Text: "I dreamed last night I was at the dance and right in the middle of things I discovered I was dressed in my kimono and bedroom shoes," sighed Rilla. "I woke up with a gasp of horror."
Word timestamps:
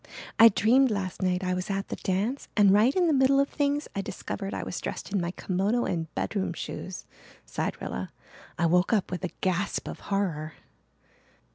"I 0.39 0.49
dreamed 0.49 0.89
last 0.89 1.21
night 1.21 1.43
I 1.43 1.53
was 1.53 1.69
at 1.69 1.89
the 1.89 1.95
dance 1.97 2.47
and 2.57 2.73
right 2.73 2.95
in 2.95 3.05
the 3.05 3.13
middle 3.13 3.39
of 3.39 3.49
things 3.49 3.87
I 3.95 4.01
discovered 4.01 4.51
I 4.51 4.63
was 4.63 4.81
dressed 4.81 5.11
in 5.13 5.21
my 5.21 5.29
kimono 5.29 5.83
and 5.85 6.11
bedroom 6.15 6.53
shoes," 6.53 7.05
sighed 7.45 7.79
Rilla. 7.79 8.11
"I 8.57 8.65
woke 8.65 8.93
up 8.93 9.11
with 9.11 9.23
a 9.23 9.29
gasp 9.41 9.87
of 9.87 9.99
horror." 10.09 10.53